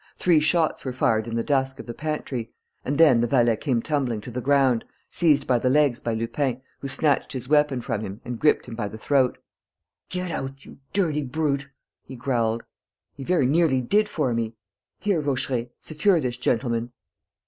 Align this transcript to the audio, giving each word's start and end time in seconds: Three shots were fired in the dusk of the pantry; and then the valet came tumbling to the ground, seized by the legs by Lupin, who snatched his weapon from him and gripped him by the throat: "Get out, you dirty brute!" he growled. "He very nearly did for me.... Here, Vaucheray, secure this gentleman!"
Three 0.17 0.39
shots 0.39 0.83
were 0.83 0.93
fired 0.93 1.27
in 1.27 1.35
the 1.35 1.43
dusk 1.43 1.79
of 1.79 1.85
the 1.85 1.93
pantry; 1.93 2.49
and 2.83 2.97
then 2.97 3.21
the 3.21 3.27
valet 3.27 3.55
came 3.55 3.83
tumbling 3.83 4.19
to 4.21 4.31
the 4.31 4.41
ground, 4.41 4.83
seized 5.11 5.45
by 5.45 5.59
the 5.59 5.69
legs 5.69 5.99
by 5.99 6.15
Lupin, 6.15 6.59
who 6.79 6.87
snatched 6.87 7.33
his 7.33 7.47
weapon 7.47 7.81
from 7.81 8.01
him 8.01 8.19
and 8.25 8.39
gripped 8.39 8.65
him 8.65 8.73
by 8.73 8.87
the 8.87 8.97
throat: 8.97 9.37
"Get 10.09 10.31
out, 10.31 10.65
you 10.65 10.79
dirty 10.91 11.21
brute!" 11.21 11.69
he 12.03 12.15
growled. 12.15 12.63
"He 13.13 13.23
very 13.23 13.45
nearly 13.45 13.79
did 13.79 14.09
for 14.09 14.33
me.... 14.33 14.55
Here, 14.97 15.21
Vaucheray, 15.21 15.69
secure 15.79 16.19
this 16.19 16.37
gentleman!" 16.37 16.93